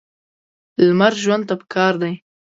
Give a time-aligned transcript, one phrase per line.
[0.87, 2.13] لمر ژوند ته پکار دی.